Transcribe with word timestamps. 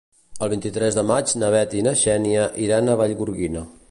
El 0.45 0.49
vint-i-tres 0.53 0.97
de 0.99 1.03
maig 1.09 1.33
na 1.43 1.51
Bet 1.57 1.77
i 1.81 1.85
na 1.89 1.95
Xènia 2.05 2.49
iran 2.69 2.89
a 2.89 2.95
Vallgorguina. 3.03 3.67